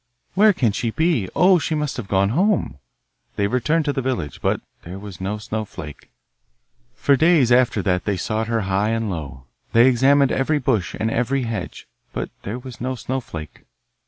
'Where 0.33 0.51
can 0.51 0.71
she 0.71 0.89
be? 0.89 1.29
Oh, 1.35 1.59
she 1.59 1.75
must 1.75 1.95
have 1.97 2.07
gone 2.07 2.29
home.' 2.29 2.79
They 3.35 3.45
returned 3.45 3.85
to 3.85 3.93
the 3.93 4.01
village, 4.01 4.41
but 4.41 4.59
there 4.81 4.97
was 4.97 5.21
no 5.21 5.37
Snowflake. 5.37 6.09
For 6.95 7.15
days 7.15 7.51
after 7.51 7.83
that 7.83 8.05
they 8.05 8.17
sought 8.17 8.47
her 8.47 8.61
high 8.61 8.89
and 8.89 9.11
low. 9.11 9.43
They 9.73 9.85
examined 9.87 10.31
every 10.31 10.57
bush 10.57 10.95
and 10.99 11.11
every 11.11 11.43
hedge, 11.43 11.87
but 12.13 12.31
there 12.41 12.57
was 12.57 12.81
no 12.81 12.95
Snowflake. 12.95 13.65